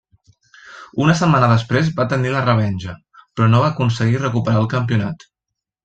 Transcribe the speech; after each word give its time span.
Una 1.03 1.15
setmana 1.19 1.49
després 1.51 1.91
va 2.01 2.07
tenir 2.15 2.33
la 2.37 2.43
revenja, 2.47 2.97
però 3.21 3.53
no 3.53 3.63
va 3.67 3.71
aconseguir 3.77 4.23
recuperar 4.27 4.65
el 4.67 4.71
campionat. 4.77 5.29